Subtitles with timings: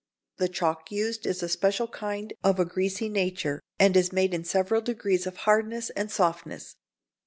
[0.37, 4.43] The chalk used is a special kind of a greasy nature, and is made in
[4.43, 6.75] several degrees of hardness and softness.